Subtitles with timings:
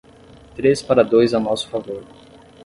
[0.55, 2.03] Três para dois a nosso favor.